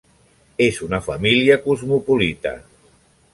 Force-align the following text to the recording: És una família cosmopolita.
És 0.67 0.79
una 0.87 0.99
família 1.09 1.59
cosmopolita. 1.67 2.55